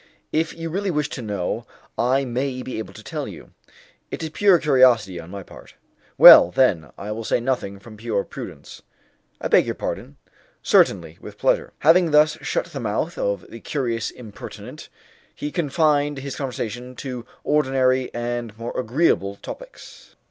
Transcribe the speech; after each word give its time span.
"If 0.31 0.55
you 0.57 0.71
really 0.71 0.89
wish 0.89 1.09
to 1.09 1.21
know, 1.21 1.67
I 1.95 2.25
may 2.25 2.63
be 2.63 2.79
able 2.79 2.91
to 2.91 3.03
tell 3.03 3.27
you." 3.27 3.51
"It 4.09 4.23
is 4.23 4.31
pure 4.31 4.57
curiosity 4.57 5.19
on 5.19 5.29
my 5.29 5.43
part." 5.43 5.75
"Well, 6.17 6.49
then, 6.49 6.89
I 6.97 7.11
will 7.11 7.23
say 7.23 7.39
nothing, 7.39 7.77
from 7.77 7.97
pure 7.97 8.23
prudence." 8.23 8.81
"I 9.39 9.47
beg 9.47 9.67
your 9.67 9.75
pardon." 9.75 10.17
"Certainly, 10.63 11.19
with 11.21 11.37
pleasure." 11.37 11.73
Having 11.81 12.09
thus 12.09 12.35
shut 12.41 12.65
the 12.65 12.79
mouth 12.79 13.15
of 13.19 13.45
the 13.47 13.59
curious 13.59 14.09
impertinent, 14.09 14.89
he 15.35 15.51
confined 15.51 16.17
his 16.17 16.35
conversation 16.35 16.95
to 16.95 17.23
ordinary 17.43 18.11
and 18.11 18.57
more 18.57 18.75
agreeable 18.75 19.35
topics. 19.35 20.15